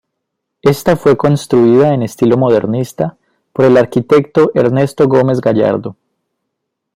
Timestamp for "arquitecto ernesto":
3.77-5.07